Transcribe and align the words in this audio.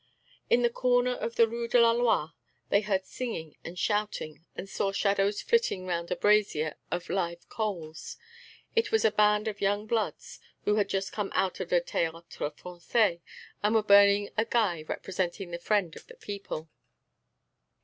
At 0.49 0.63
the 0.63 0.69
corner 0.71 1.11
of 1.11 1.35
the 1.35 1.47
Rue 1.47 1.67
de 1.67 1.79
la 1.79 1.91
Loi 1.91 2.29
they 2.69 2.81
heard 2.81 3.05
singing 3.05 3.55
and 3.63 3.77
shouting 3.77 4.43
and 4.55 4.67
saw 4.67 4.91
shadows 4.91 5.43
flitting 5.43 5.85
round 5.85 6.09
a 6.09 6.15
brazier 6.15 6.75
of 6.89 7.07
live 7.11 7.47
coals. 7.49 8.17
It 8.75 8.91
was 8.91 9.05
a 9.05 9.11
band 9.11 9.47
of 9.47 9.61
young 9.61 9.85
bloods 9.85 10.39
who 10.65 10.77
had 10.77 10.89
just 10.89 11.11
come 11.13 11.31
out 11.35 11.59
of 11.59 11.69
the 11.69 11.81
Théâtre 11.81 12.51
Français 12.55 13.21
and 13.61 13.75
were 13.75 13.83
burning 13.83 14.31
a 14.35 14.45
guy 14.45 14.81
representing 14.87 15.51
the 15.51 15.59
Friend 15.59 15.95
of 15.95 16.07
the 16.07 16.15
People. 16.15 16.67